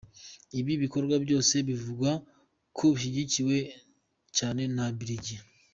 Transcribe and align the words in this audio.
Ibi 0.59 0.73
bikorwa 0.83 1.15
byose 1.25 1.53
bivugwa 1.67 2.09
ko 2.77 2.85
bishyigikiwe 2.93 3.57
cyane 4.37 4.63
na 4.75 4.85
Brig. 4.99 5.25